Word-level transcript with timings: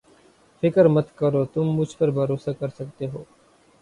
فکر 0.63 0.85
مت 0.87 1.07
کرو 1.19 1.43
تم 1.53 1.65
مجھ 1.77 1.95
پر 1.97 2.09
بھروسہ 2.11 2.51
کر 2.59 2.69
سکتے 2.69 3.05
ہو 3.05 3.23